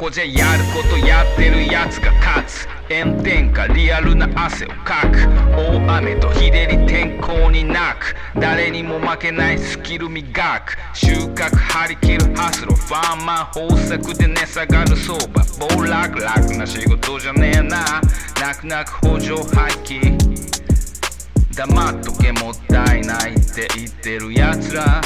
[0.00, 8.16] こじゃやることやってるやつが勝つ炎天下リアルな汗をかく大雨と日照り天候になく。
[8.40, 10.78] 誰にも負けないスキル磨く。
[10.94, 15.44] 収穫張り切るハスロファーマー豊作で値下がる相場。
[15.76, 18.00] 暴落楽な仕事じゃねえな。
[18.40, 20.16] 泣く泣く補助廃棄。
[21.54, 25.02] 黙っとけもったいないって言ってるやつら。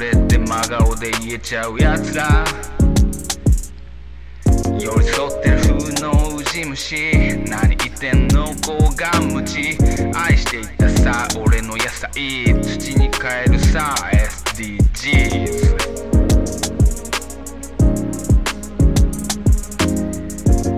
[0.00, 2.42] れって真顔で言えちゃうやつら。
[4.80, 7.12] 寄り添ってる風のウジ虫。
[7.46, 9.76] 何言ってんのこうが無知
[10.14, 12.10] 愛していたさ俺の野菜
[12.62, 15.76] 土に変えるさ SDGs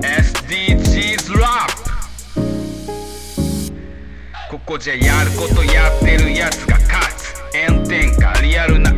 [0.02, 1.92] SDGs ラップ。
[4.50, 7.22] ここじゃやることやってるやつが勝つ。
[7.54, 8.90] 炎天下リアルな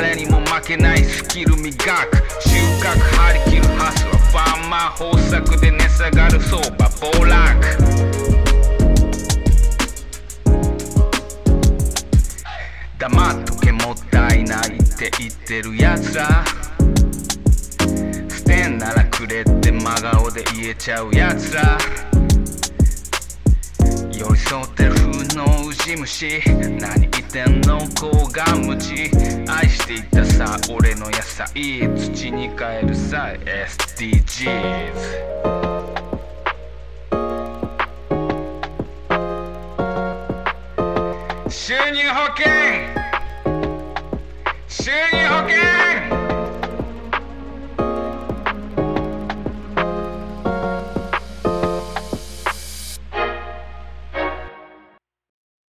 [0.00, 1.76] 誰にも負けないスキル磨く。
[1.76, 6.88] 収穫張り切るハスはファーマー豊作で値下がる相場。
[7.02, 7.36] 暴落。
[12.98, 16.46] 黙っとけもったいないって言ってるやつら。
[18.30, 21.76] 捨てんならくれって真顔で言えちゃうやつら。
[24.10, 26.40] 寄り添ってる風のウジ虫。
[26.80, 29.10] 何言ってんのこうが無知
[29.48, 31.48] 愛していたさ俺の野菜
[31.96, 34.46] 土に変えるさ SDGs
[41.48, 42.46] 収入保険！
[44.68, 45.59] 収入保険！